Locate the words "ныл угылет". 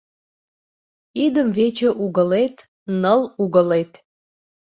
3.01-3.91